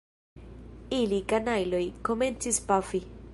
Ili, 0.99 1.19
kanajloj, 1.33 1.83
komencis 2.09 2.61
pafi! 2.73 3.03